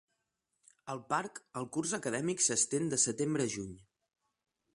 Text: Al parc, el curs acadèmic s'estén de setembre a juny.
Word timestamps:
Al 0.93 1.03
parc, 1.13 1.37
el 1.61 1.69
curs 1.77 1.93
acadèmic 1.99 2.43
s'estén 2.47 2.93
de 2.95 3.01
setembre 3.07 3.47
a 3.51 3.55
juny. 3.59 3.71